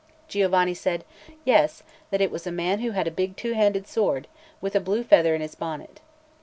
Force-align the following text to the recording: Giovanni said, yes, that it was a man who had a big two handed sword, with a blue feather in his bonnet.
Giovanni 0.27 0.73
said, 0.73 1.05
yes, 1.45 1.83
that 2.09 2.21
it 2.21 2.31
was 2.31 2.47
a 2.47 2.51
man 2.51 2.79
who 2.79 2.89
had 2.89 3.05
a 3.05 3.11
big 3.11 3.37
two 3.37 3.51
handed 3.53 3.85
sword, 3.85 4.27
with 4.59 4.75
a 4.75 4.79
blue 4.79 5.03
feather 5.03 5.35
in 5.35 5.41
his 5.41 5.53
bonnet. 5.53 5.99